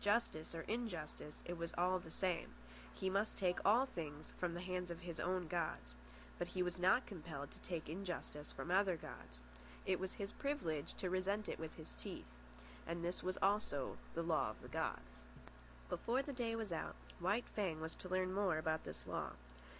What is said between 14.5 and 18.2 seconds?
of the gods. Before the day was out, White Fang was to